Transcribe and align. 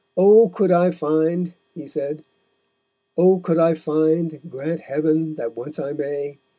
"O 0.17 0.49
could 0.49 0.71
I 0.71 0.89
find," 0.89 1.53
he 1.75 1.85
said 1.85 2.23
_O 3.19 3.39
could 3.39 3.59
I 3.59 3.75
find 3.75 4.41
(Grant, 4.49 4.79
Heaven, 4.79 5.35
that 5.35 5.55
once 5.55 5.77
I 5.77 5.93
may!) 5.93 6.39